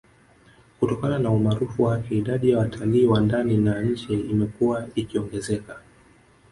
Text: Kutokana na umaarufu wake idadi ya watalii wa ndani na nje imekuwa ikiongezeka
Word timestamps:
Kutokana 0.79 1.19
na 1.19 1.29
umaarufu 1.29 1.83
wake 1.83 2.15
idadi 2.17 2.49
ya 2.49 2.57
watalii 2.57 3.05
wa 3.05 3.19
ndani 3.21 3.57
na 3.57 3.81
nje 3.81 4.13
imekuwa 4.13 4.87
ikiongezeka 4.95 5.77